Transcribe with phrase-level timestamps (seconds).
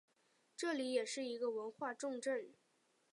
[0.57, 2.55] 这里也是一个文化重镇。